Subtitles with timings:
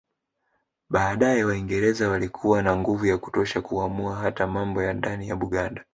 [0.89, 5.85] Baadae Waingereza walikuwa na nguvu ya kutosha kuamua hata mambo ya ndani ya Buganda